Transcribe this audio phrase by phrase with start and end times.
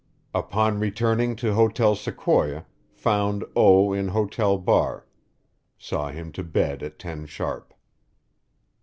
[0.33, 3.93] Upon returning to Hotel Sequoia, found O.
[3.93, 5.05] in hotel bar.
[5.77, 7.71] Saw him to bed at 10 sharp.